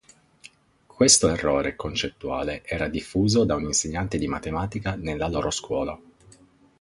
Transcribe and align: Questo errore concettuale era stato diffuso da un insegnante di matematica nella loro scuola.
Questo 0.87 1.27
errore 1.29 1.75
concettuale 1.75 2.63
era 2.65 2.85
stato 2.85 2.89
diffuso 2.93 3.43
da 3.45 3.53
un 3.53 3.65
insegnante 3.65 4.17
di 4.17 4.25
matematica 4.25 4.95
nella 4.95 5.27
loro 5.27 5.51
scuola. 5.51 5.95